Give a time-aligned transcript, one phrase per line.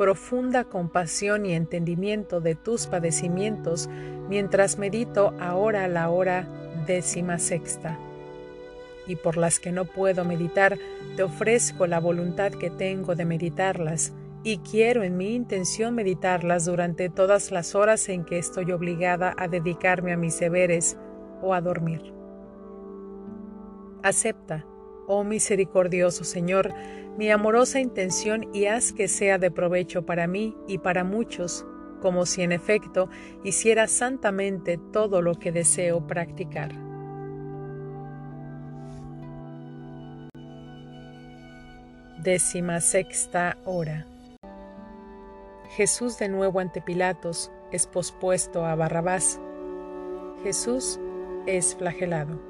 [0.00, 3.90] profunda compasión y entendimiento de tus padecimientos
[4.30, 6.48] mientras medito ahora la hora
[6.86, 7.98] décima sexta.
[9.06, 10.78] Y por las que no puedo meditar,
[11.16, 17.10] te ofrezco la voluntad que tengo de meditarlas, y quiero en mi intención meditarlas durante
[17.10, 20.96] todas las horas en que estoy obligada a dedicarme a mis deberes
[21.42, 22.14] o a dormir.
[24.02, 24.64] Acepta,
[25.10, 26.72] oh misericordioso Señor,
[27.18, 31.66] mi amorosa intención y haz que sea de provecho para mí y para muchos,
[32.00, 33.10] como si en efecto
[33.42, 36.72] hiciera santamente todo lo que deseo practicar.
[42.22, 44.06] Décima sexta hora.
[45.76, 49.40] Jesús de nuevo ante Pilatos es pospuesto a Barrabás.
[50.44, 51.00] Jesús
[51.46, 52.49] es flagelado.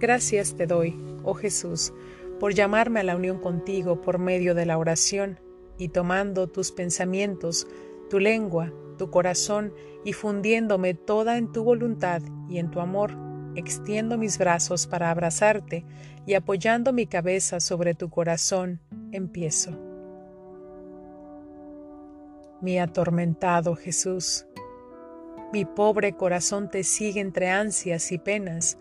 [0.00, 1.92] Gracias te doy, oh Jesús,
[2.38, 5.40] por llamarme a la unión contigo por medio de la oración
[5.76, 7.66] y tomando tus pensamientos,
[8.08, 9.72] tu lengua, tu corazón
[10.04, 13.12] y fundiéndome toda en tu voluntad y en tu amor,
[13.56, 15.84] extiendo mis brazos para abrazarte
[16.26, 19.72] y apoyando mi cabeza sobre tu corazón, empiezo.
[22.60, 24.46] Mi atormentado Jesús,
[25.52, 28.78] mi pobre corazón te sigue entre ansias y penas,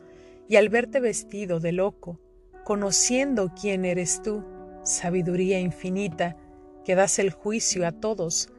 [0.48, 2.20] y al verte vestido de loco,
[2.64, 4.44] conociendo quién eres tú,
[4.84, 6.38] sabiduría infinita,
[6.86, 8.50] que das el juicio a todos,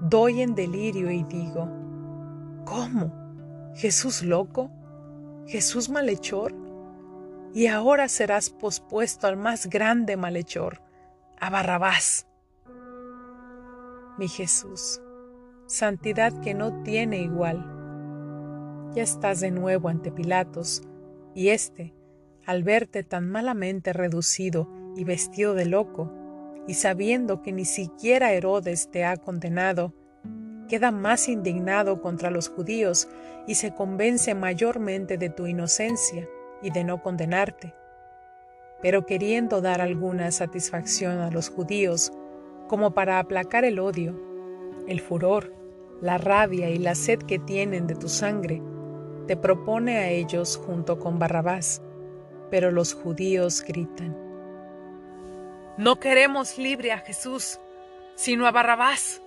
[0.00, 1.68] doy en delirio y digo,
[2.64, 3.12] ¿cómo?
[3.74, 4.70] ¿Jesús loco?
[5.46, 6.54] ¿Jesús malhechor?
[7.52, 10.80] Y ahora serás pospuesto al más grande malhechor,
[11.38, 12.26] a Barrabás.
[14.18, 15.00] Mi Jesús,
[15.66, 17.70] santidad que no tiene igual.
[18.94, 20.82] Ya estás de nuevo ante Pilatos,
[21.34, 21.92] y éste,
[22.46, 26.12] al verte tan malamente reducido y vestido de loco,
[26.66, 29.92] y sabiendo que ni siquiera Herodes te ha condenado,
[30.68, 33.08] queda más indignado contra los judíos
[33.46, 36.26] y se convence mayormente de tu inocencia
[36.62, 37.74] y de no condenarte.
[38.80, 42.12] Pero queriendo dar alguna satisfacción a los judíos,
[42.68, 44.18] como para aplacar el odio,
[44.88, 45.52] el furor,
[46.00, 48.62] la rabia y la sed que tienen de tu sangre,
[49.26, 51.82] te propone a ellos junto con Barrabás,
[52.50, 54.16] pero los judíos gritan,
[55.78, 57.58] No queremos libre a Jesús,
[58.14, 59.22] sino a Barrabás.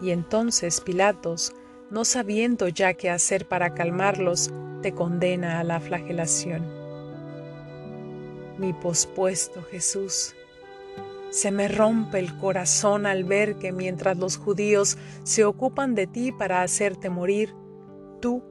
[0.00, 1.52] Y entonces Pilatos,
[1.90, 4.50] no sabiendo ya qué hacer para calmarlos,
[4.82, 6.64] te condena a la flagelación.
[8.58, 10.34] Mi pospuesto Jesús,
[11.30, 16.32] se me rompe el corazón al ver que mientras los judíos se ocupan de ti
[16.32, 17.54] para hacerte morir,
[18.20, 18.42] tú,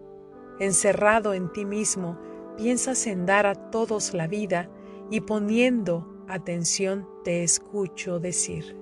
[0.59, 2.19] encerrado en ti mismo,
[2.55, 4.69] piensas en dar a todos la vida
[5.09, 8.75] y poniendo atención te escucho decir.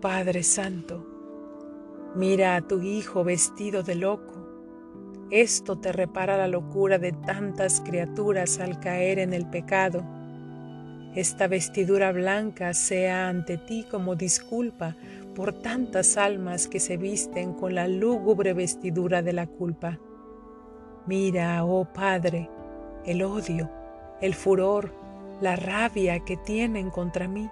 [0.00, 1.06] Padre Santo,
[2.16, 4.32] mira a tu Hijo vestido de loco.
[5.30, 10.04] Esto te repara la locura de tantas criaturas al caer en el pecado
[11.14, 14.96] esta vestidura blanca sea ante ti como disculpa
[15.34, 19.98] por tantas almas que se visten con la lúgubre vestidura de la culpa.
[21.06, 22.48] Mira, oh Padre,
[23.04, 23.70] el odio,
[24.20, 24.92] el furor,
[25.40, 27.50] la rabia que tienen contra mí,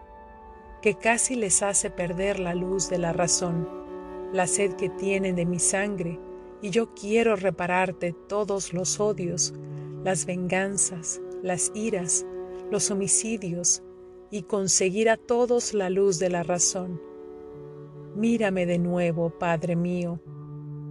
[0.81, 3.69] que casi les hace perder la luz de la razón,
[4.33, 6.19] la sed que tienen de mi sangre,
[6.63, 9.53] y yo quiero repararte todos los odios,
[10.05, 12.25] las venganzas, las iras,
[12.71, 13.83] los homicidios
[14.31, 17.01] y conseguir a todos la luz de la razón.
[18.15, 20.21] Mírame de nuevo, Padre mío.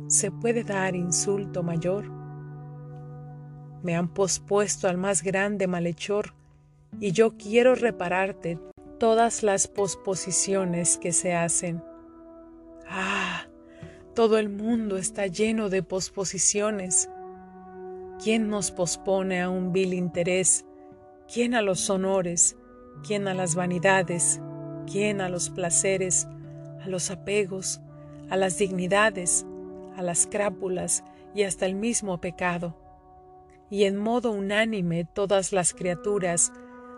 [0.07, 2.09] ¿Se puede dar insulto mayor?
[3.83, 6.33] Me han pospuesto al más grande malhechor
[6.99, 8.59] y yo quiero repararte
[8.99, 11.81] todas las posposiciones que se hacen.
[12.87, 13.45] Ah,
[14.15, 17.09] todo el mundo está lleno de posposiciones.
[18.21, 20.65] ¿Quién nos pospone a un vil interés
[21.31, 22.57] quién a los honores,
[23.05, 24.41] quién a las vanidades,
[24.91, 26.27] quién a los placeres,
[26.81, 27.81] a los apegos,
[28.29, 29.45] a las dignidades,
[29.95, 31.03] a las crápulas
[31.35, 32.75] y hasta el mismo pecado.
[33.71, 36.51] y en modo unánime todas las criaturas,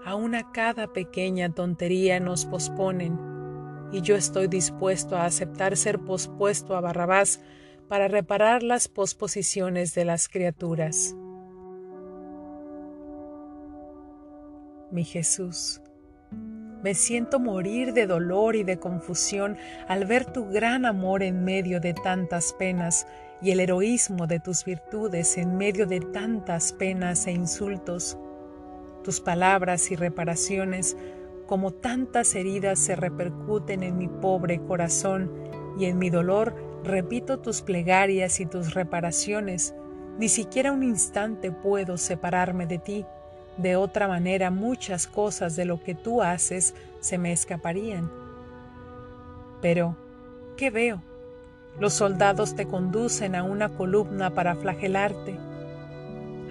[0.06, 3.20] aun a cada pequeña tontería nos posponen,
[3.92, 7.42] y yo estoy dispuesto a aceptar ser pospuesto a Barrabás
[7.90, 11.14] para reparar las posposiciones de las criaturas.
[14.92, 15.82] Mi Jesús,
[16.84, 19.56] me siento morir de dolor y de confusión
[19.88, 23.08] al ver tu gran amor en medio de tantas penas
[23.42, 28.18] y el heroísmo de tus virtudes en medio de tantas penas e insultos.
[29.02, 30.98] Tus palabras y reparaciones,
[31.46, 35.32] como tantas heridas, se repercuten en mi pobre corazón
[35.80, 36.54] y en mi dolor
[36.84, 39.74] repito tus plegarias y tus reparaciones.
[40.20, 43.06] Ni siquiera un instante puedo separarme de ti
[43.58, 48.12] de otra manera muchas cosas de lo que tú haces se me escaparían.
[49.62, 49.96] Pero,
[50.58, 51.02] ¿qué veo?
[51.80, 55.38] Los soldados te conducen a una columna para flagelarte.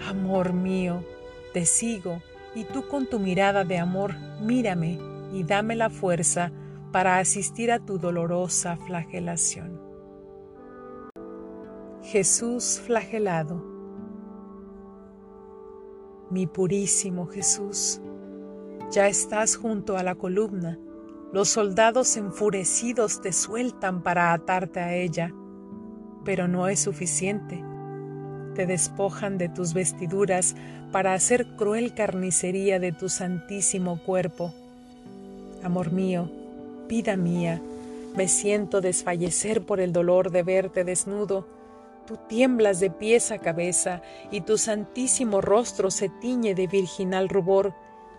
[0.09, 1.05] Amor mío,
[1.53, 2.23] te sigo
[2.55, 4.99] y tú con tu mirada de amor mírame
[5.33, 6.51] y dame la fuerza
[6.91, 9.81] para asistir a tu dolorosa flagelación.
[12.03, 13.70] Jesús flagelado
[16.31, 18.01] mi purísimo Jesús.
[18.91, 20.79] Ya estás junto a la columna.
[21.33, 25.33] Los soldados enfurecidos te sueltan para atarte a ella,
[26.25, 27.63] pero no es suficiente.
[28.55, 30.57] Te despojan de tus vestiduras
[30.91, 34.53] para hacer cruel carnicería de tu santísimo cuerpo.
[35.63, 36.31] Amor mío,
[36.89, 37.61] vida mía,
[38.17, 41.47] me siento desfallecer por el dolor de verte desnudo
[42.11, 44.03] Tú tiemblas de pies a cabeza
[44.33, 47.73] y tu santísimo rostro se tiñe de virginal rubor,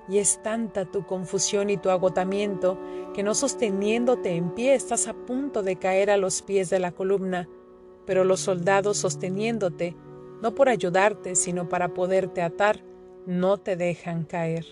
[0.07, 2.79] y es tanta tu confusión y tu agotamiento
[3.13, 6.93] que no sosteniéndote en pie estás a punto de caer a los pies de la
[6.93, 7.49] columna,
[8.05, 9.93] pero los soldados sosteniéndote,
[10.41, 12.85] no por ayudarte, sino para poderte atar,
[13.25, 14.67] no te dejan caer.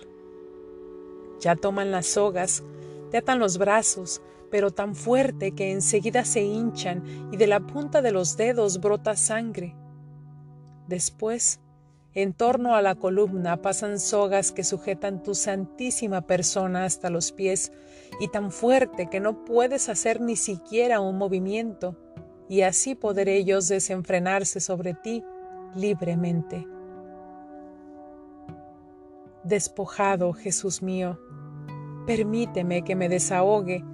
[1.42, 2.64] Ya toman las sogas,
[3.12, 8.02] te atan los brazos, pero tan fuerte que enseguida se hinchan y de la punta
[8.02, 9.76] de los dedos brota sangre.
[10.88, 11.60] Después,
[12.16, 17.72] en torno a la columna pasan sogas que sujetan tu santísima persona hasta los pies
[18.20, 21.96] y tan fuerte que no puedes hacer ni siquiera un movimiento
[22.48, 25.24] y así poder ellos desenfrenarse sobre ti
[25.76, 26.68] libremente.
[29.44, 31.20] Despojado, Jesús mío,
[32.08, 33.86] permíteme que me desahogue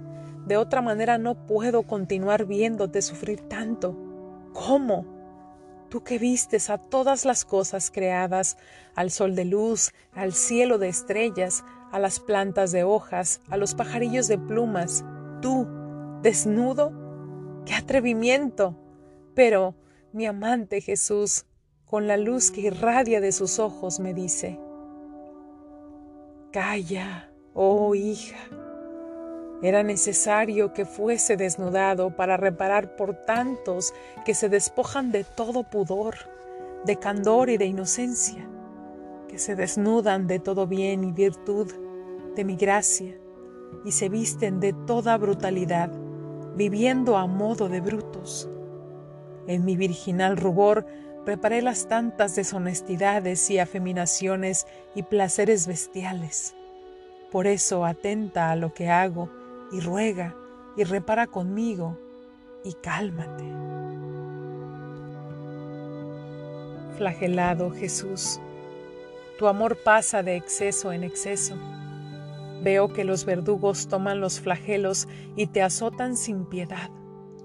[0.46, 3.96] de otra manera no puedo continuar viéndote sufrir tanto.
[4.52, 5.04] ¿Cómo?
[5.90, 8.56] Tú que vistes a todas las cosas creadas,
[8.94, 13.74] al sol de luz, al cielo de estrellas, a las plantas de hojas, a los
[13.74, 15.04] pajarillos de plumas,
[15.42, 15.66] tú,
[16.22, 16.92] desnudo,
[17.64, 18.76] qué atrevimiento.
[19.34, 19.74] Pero
[20.12, 21.44] mi amante Jesús,
[21.84, 24.60] con la luz que irradia de sus ojos, me dice,
[26.52, 28.36] Calla, oh hija,
[29.62, 33.94] era necesario que fuese desnudado para reparar por tantos
[34.24, 36.16] que se despojan de todo pudor,
[36.84, 38.46] de candor y de inocencia,
[39.28, 41.72] que se desnudan de todo bien y virtud,
[42.34, 43.16] de mi gracia,
[43.84, 45.90] y se visten de toda brutalidad,
[46.54, 48.48] viviendo a modo de brutos.
[49.46, 50.86] En mi virginal rubor
[51.24, 56.54] reparé las tantas deshonestidades y afeminaciones y placeres bestiales.
[57.32, 59.28] Por eso atenta a lo que hago,
[59.72, 60.34] y ruega
[60.76, 61.98] y repara conmigo
[62.64, 63.44] y cálmate.
[66.96, 68.40] Flagelado Jesús,
[69.38, 71.56] tu amor pasa de exceso en exceso.
[72.62, 75.06] Veo que los verdugos toman los flagelos
[75.36, 76.90] y te azotan sin piedad,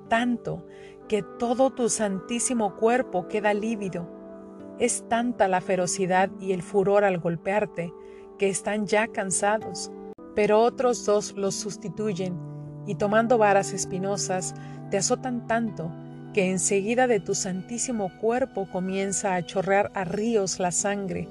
[0.08, 0.66] tanto
[1.10, 4.08] que todo tu santísimo cuerpo queda lívido.
[4.80, 7.94] Es tanta la ferocidad y el furor al golpearte
[8.40, 9.92] que están ya cansados
[10.36, 12.38] pero otros dos los sustituyen
[12.86, 14.56] y tomando varas espinosas
[14.90, 15.92] te azotan tanto
[16.34, 21.28] que enseguida de tu santísimo cuerpo comienza a chorrear a ríos la sangre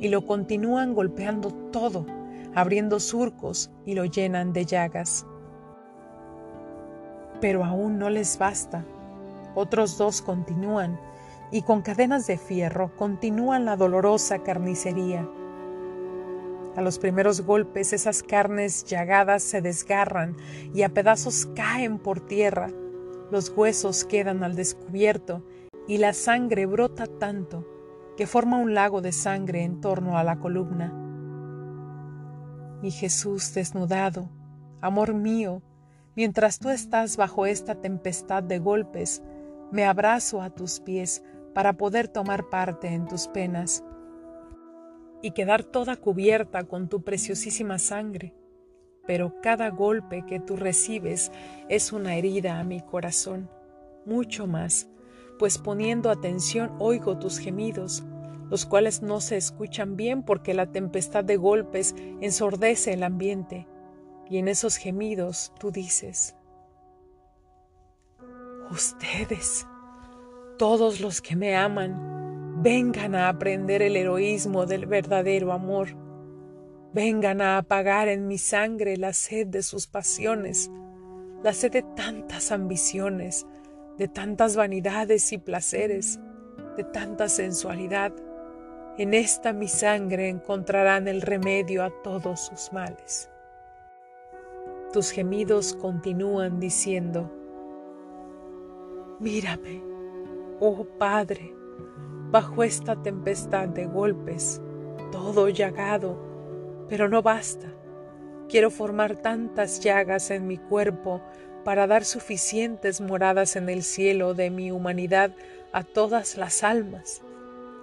[0.00, 2.06] y lo continúan golpeando todo,
[2.54, 5.26] abriendo surcos y lo llenan de llagas.
[7.40, 8.84] Pero aún no les basta.
[9.54, 10.98] Otros dos continúan
[11.52, 15.28] y con cadenas de fierro continúan la dolorosa carnicería
[16.76, 20.36] a los primeros golpes esas carnes llagadas se desgarran
[20.72, 22.70] y a pedazos caen por tierra.
[23.30, 25.44] Los huesos quedan al descubierto
[25.88, 27.66] y la sangre brota tanto
[28.16, 30.92] que forma un lago de sangre en torno a la columna.
[32.82, 34.28] Mi Jesús desnudado,
[34.80, 35.62] amor mío,
[36.14, 39.22] mientras tú estás bajo esta tempestad de golpes,
[39.72, 41.22] me abrazo a tus pies
[41.54, 43.84] para poder tomar parte en tus penas
[45.22, 48.34] y quedar toda cubierta con tu preciosísima sangre,
[49.06, 51.32] pero cada golpe que tú recibes
[51.68, 53.50] es una herida a mi corazón,
[54.06, 54.88] mucho más,
[55.38, 58.04] pues poniendo atención oigo tus gemidos,
[58.50, 63.66] los cuales no se escuchan bien porque la tempestad de golpes ensordece el ambiente,
[64.28, 66.36] y en esos gemidos tú dices,
[68.70, 69.66] ustedes,
[70.56, 72.19] todos los que me aman,
[72.62, 75.88] vengan a aprender el heroísmo del verdadero amor,
[76.92, 80.70] vengan a apagar en mi sangre la sed de sus pasiones,
[81.42, 83.46] la sed de tantas ambiciones,
[83.96, 86.20] de tantas vanidades y placeres,
[86.76, 88.12] de tanta sensualidad.
[88.98, 93.30] En esta mi sangre encontrarán el remedio a todos sus males.
[94.92, 97.32] Tus gemidos continúan diciendo,
[99.18, 99.82] Mírame,
[100.60, 101.54] oh Padre,
[102.30, 104.60] bajo esta tempestad de golpes,
[105.10, 106.16] todo llagado,
[106.88, 107.66] pero no basta.
[108.48, 111.20] Quiero formar tantas llagas en mi cuerpo
[111.64, 115.32] para dar suficientes moradas en el cielo de mi humanidad
[115.72, 117.22] a todas las almas,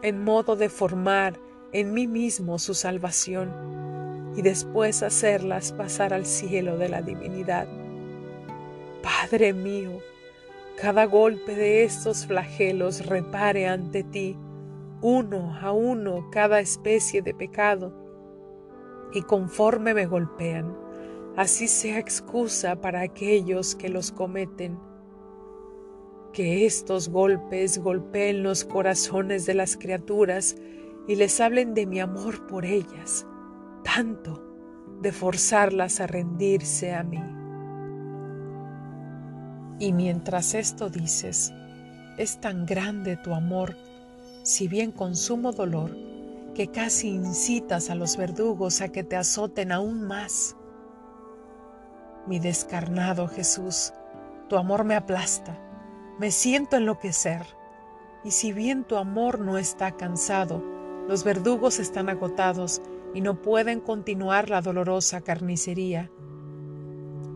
[0.01, 1.39] en modo de formar
[1.71, 7.67] en mí mismo su salvación y después hacerlas pasar al cielo de la divinidad.
[9.01, 9.99] Padre mío,
[10.77, 14.37] cada golpe de estos flagelos repare ante ti,
[15.01, 17.91] uno a uno, cada especie de pecado,
[19.11, 20.77] y conforme me golpean,
[21.35, 24.77] así sea excusa para aquellos que los cometen.
[26.31, 30.55] Que estos golpes golpeen los corazones de las criaturas
[31.07, 33.25] y les hablen de mi amor por ellas,
[33.83, 34.43] tanto
[35.01, 37.36] de forzarlas a rendirse a mí.
[39.79, 41.53] Y mientras esto dices,
[42.17, 43.75] es tan grande tu amor,
[44.43, 45.95] si bien con sumo dolor,
[46.55, 50.55] que casi incitas a los verdugos a que te azoten aún más.
[52.25, 53.93] Mi descarnado Jesús,
[54.49, 55.55] tu amor me aplasta,
[56.19, 57.45] me siento enloquecer,
[58.23, 60.63] y si bien tu amor no está cansado,
[61.07, 62.81] los verdugos están agotados
[63.13, 66.09] y no pueden continuar la dolorosa carnicería.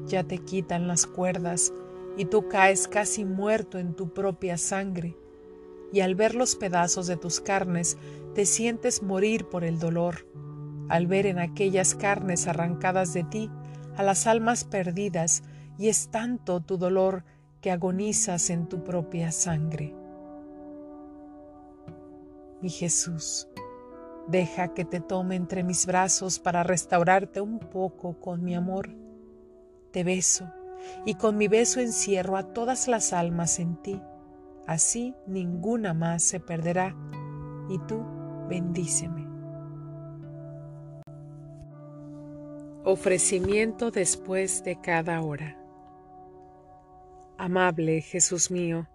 [0.08, 1.72] Ya te quitan las cuerdas,
[2.18, 5.18] y tú caes casi muerto en tu propia sangre,
[5.94, 7.98] y al ver los pedazos de tus carnes
[8.36, 10.28] te sientes morir por el dolor,
[10.90, 13.50] al ver en aquellas carnes arrancadas de ti
[13.96, 15.44] a las almas perdidas,
[15.78, 17.24] y es tanto tu dolor
[17.60, 19.96] que agonizas en tu propia sangre.
[22.62, 23.48] Mi Jesús,
[24.28, 28.90] deja que te tome entre mis brazos para restaurarte un poco con mi amor.
[29.92, 30.52] Te beso
[31.06, 34.02] y con mi beso encierro a todas las almas en ti.
[34.68, 36.96] Así ninguna más se perderá,
[37.70, 38.06] y tú
[38.48, 39.28] bendíceme.
[42.84, 45.58] Ofrecimiento después de cada hora.
[47.38, 48.88] Amable Jesús mío,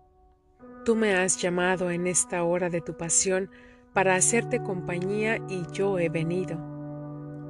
[0.85, 3.51] tú me has llamado en esta hora de tu pasión
[3.93, 6.59] para hacerte compañía y yo he venido.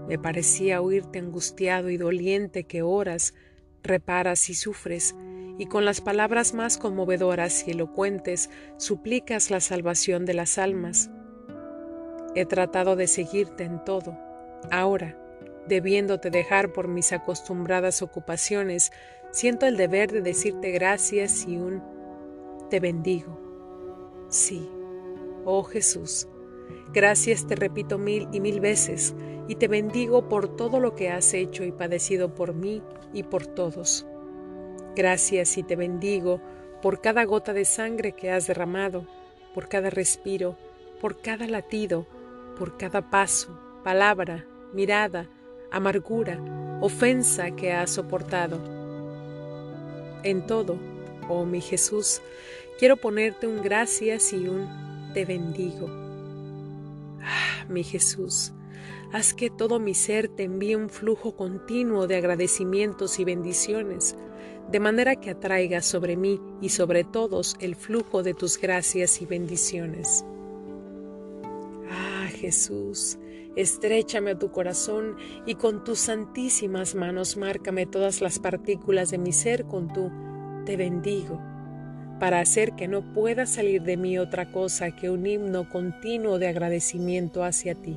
[0.08, 3.34] Me parecía oírte angustiado y doliente que oras
[3.82, 5.14] reparas y sufres,
[5.58, 11.10] y con las palabras más conmovedoras y elocuentes suplicas la salvación de las almas.
[12.34, 14.18] He tratado de seguirte en todo.
[14.70, 15.18] Ahora,
[15.66, 18.92] debiéndote dejar por mis acostumbradas ocupaciones,
[19.32, 21.82] siento el deber de decirte gracias y un
[22.70, 23.40] te bendigo.
[24.28, 24.68] Sí,
[25.44, 26.28] oh Jesús,
[26.92, 29.14] gracias te repito mil y mil veces,
[29.48, 33.46] y te bendigo por todo lo que has hecho y padecido por mí y por
[33.46, 34.06] todos.
[34.94, 36.40] Gracias y te bendigo
[36.82, 39.06] por cada gota de sangre que has derramado,
[39.54, 40.56] por cada respiro,
[41.00, 42.06] por cada latido,
[42.58, 45.28] por cada paso, palabra, mirada,
[45.70, 46.38] amargura,
[46.80, 48.58] ofensa que has soportado.
[50.22, 50.78] En todo,
[51.28, 52.20] oh mi Jesús,
[52.78, 55.88] quiero ponerte un gracias y un te bendigo.
[57.22, 58.52] Ah, mi Jesús,
[59.12, 64.16] Haz que todo mi ser te envíe un flujo continuo de agradecimientos y bendiciones,
[64.70, 69.26] de manera que atraiga sobre mí y sobre todos el flujo de tus gracias y
[69.26, 70.24] bendiciones.
[71.90, 73.18] Ah, Jesús,
[73.54, 75.16] estréchame a tu corazón
[75.46, 80.10] y con tus santísimas manos márcame todas las partículas de mi ser con tu
[80.66, 81.40] te bendigo,
[82.18, 86.48] para hacer que no pueda salir de mí otra cosa que un himno continuo de
[86.48, 87.96] agradecimiento hacia ti.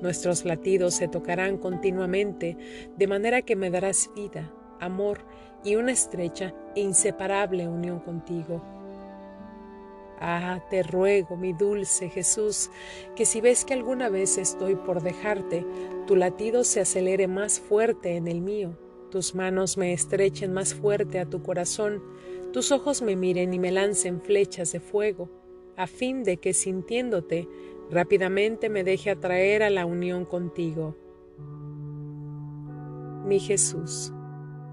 [0.00, 2.56] Nuestros latidos se tocarán continuamente,
[2.96, 5.20] de manera que me darás vida, amor
[5.64, 8.62] y una estrecha e inseparable unión contigo.
[10.22, 12.70] Ah, te ruego, mi dulce Jesús,
[13.16, 15.64] que si ves que alguna vez estoy por dejarte,
[16.06, 18.78] tu latido se acelere más fuerte en el mío,
[19.10, 22.02] tus manos me estrechen más fuerte a tu corazón,
[22.52, 25.30] tus ojos me miren y me lancen flechas de fuego,
[25.76, 27.48] a fin de que sintiéndote,
[27.90, 30.96] rápidamente me deje atraer a la unión contigo.
[33.26, 34.12] Mi Jesús,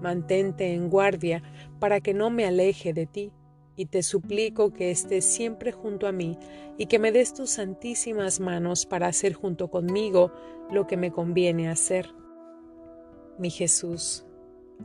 [0.00, 1.42] mantente en guardia
[1.78, 3.32] para que no me aleje de ti
[3.76, 6.38] y te suplico que estés siempre junto a mí
[6.78, 10.32] y que me des tus santísimas manos para hacer junto conmigo
[10.70, 12.10] lo que me conviene hacer.
[13.38, 14.26] Mi Jesús,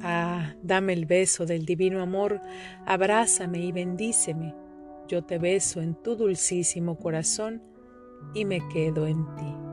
[0.01, 2.39] ah, dame el beso del divino amor,
[2.85, 4.53] abrázame y bendíceme.
[5.07, 7.61] Yo te beso en tu dulcísimo corazón
[8.33, 9.72] y me quedo en ti.